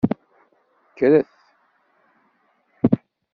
Kkret. 0.95 1.29